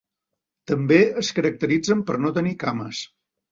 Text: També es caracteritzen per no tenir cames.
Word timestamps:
També 0.71 0.97
es 1.25 1.29
caracteritzen 1.41 2.03
per 2.11 2.19
no 2.25 2.35
tenir 2.41 2.57
cames. 2.67 3.07